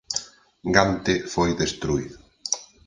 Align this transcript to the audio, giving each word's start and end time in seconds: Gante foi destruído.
Gante 0.75 1.15
foi 1.33 1.49
destruído. 1.61 2.17